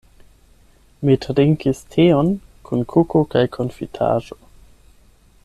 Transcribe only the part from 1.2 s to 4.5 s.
trinkis teon kun kuko kaj konfitaĵo.